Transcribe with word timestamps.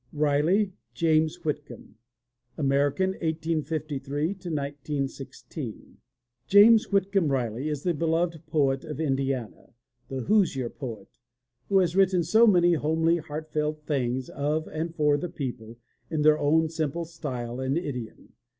RILEY, 0.13 0.73
JAMES 0.95 1.37
WHITCOMB 1.45 1.93
(American, 2.57 3.11
1853 3.11 4.29
1916) 4.29 5.97
James 6.47 6.91
Whitcomb 6.91 7.27
Riley 7.31 7.69
is 7.69 7.83
the 7.83 7.93
beloved 7.93 8.43
poet 8.47 8.83
of 8.83 8.99
Indiana, 8.99 9.75
the 10.07 10.21
Hoosier 10.21 10.69
poet, 10.71 11.19
who 11.69 11.77
has 11.77 11.95
written 11.95 12.23
so 12.23 12.47
many 12.47 12.73
homely, 12.73 13.17
heartfelt 13.17 13.85
things 13.85 14.27
of 14.29 14.67
and 14.69 14.95
for 14.95 15.17
the 15.17 15.29
people, 15.29 15.77
in 16.09 16.23
their 16.23 16.39
own 16.39 16.67
simple 16.67 17.05
style 17.05 17.59
and 17.59 17.77
idiom. 17.77 18.33